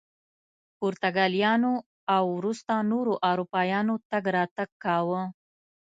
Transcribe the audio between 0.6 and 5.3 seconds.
پرتګالیانو او وروسته نورو اروپایانو تګ راتګ کاوه.